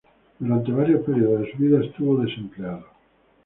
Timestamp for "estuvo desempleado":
1.85-2.87